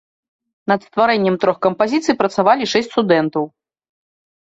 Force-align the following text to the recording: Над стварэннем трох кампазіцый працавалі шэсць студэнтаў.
Над 0.71 0.87
стварэннем 0.87 1.37
трох 1.45 1.61
кампазіцый 1.67 2.19
працавалі 2.25 2.63
шэсць 2.75 2.93
студэнтаў. 2.93 3.43